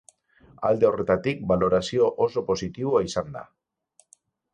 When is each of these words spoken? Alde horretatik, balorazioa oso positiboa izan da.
Alde 0.69 0.85
horretatik, 0.87 1.43
balorazioa 1.51 2.07
oso 2.27 2.43
positiboa 2.47 3.03
izan 3.09 3.31
da. 3.37 3.45